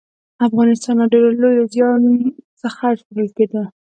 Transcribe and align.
افغانستان 0.47 0.95
له 0.99 1.05
ډېر 1.13 1.27
لوی 1.41 1.57
زيان 1.73 2.01
څخه 2.61 2.85
ژغورل 2.97 3.29
کېده 3.37 3.63